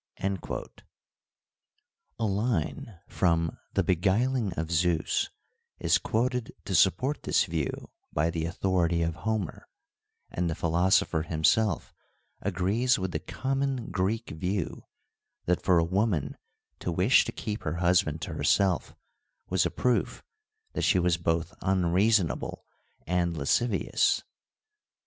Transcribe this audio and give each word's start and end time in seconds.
'* 0.01 0.03
A 0.19 0.65
line 2.25 2.99
from 3.07 3.59
The 3.75 3.83
Beguiling 3.83 4.51
of 4.53 4.71
Zeus 4.71 5.29
is 5.77 5.99
quoted 5.99 6.51
to 6.65 6.73
support 6.73 7.21
this 7.21 7.43
view 7.43 7.91
by 8.11 8.31
the 8.31 8.45
authority 8.45 9.03
of 9.03 9.13
Homer, 9.13 9.67
and 10.31 10.49
the 10.49 10.55
philoso 10.55 11.05
pher 11.05 11.27
himself 11.27 11.93
agrees 12.41 12.97
with 12.97 13.11
the 13.11 13.19
common 13.19 13.91
Greek 13.91 14.31
view 14.31 14.85
that 15.45 15.61
for 15.61 15.77
a 15.77 15.83
woman 15.83 16.35
to 16.79 16.91
wish 16.91 17.23
to 17.25 17.31
keep 17.31 17.61
her 17.61 17.75
husband 17.75 18.23
to 18.23 18.33
herself 18.33 18.95
was 19.49 19.67
a 19.67 19.69
proof 19.69 20.23
that 20.73 20.81
she 20.81 20.97
was 20.97 21.17
both 21.17 21.53
unreasonable 21.61 22.65
and 23.05 23.37
lascivious. 23.37 24.23